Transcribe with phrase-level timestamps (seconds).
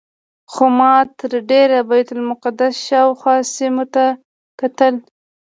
[0.51, 4.05] خو ما تر ډېره د بیت المقدس شاوخوا سیمو ته
[4.59, 4.93] کتل.